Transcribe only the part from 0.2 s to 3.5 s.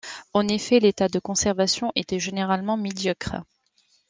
En effet, l'état de conservation était généralement médiocre.